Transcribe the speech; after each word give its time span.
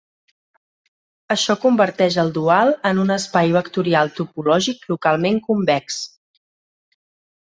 Això 1.33 1.55
converteix 1.65 2.15
el 2.23 2.31
dual 2.37 2.73
en 2.91 3.01
un 3.03 3.15
espai 3.15 3.53
vectorial 3.57 4.09
topològic 4.21 4.87
localment 4.93 5.37
convex. 5.51 5.99